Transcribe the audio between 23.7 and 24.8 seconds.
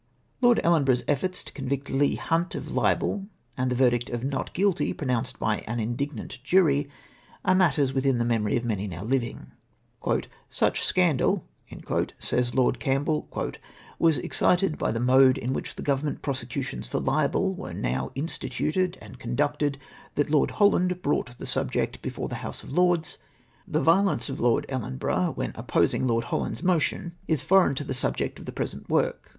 violence of Lord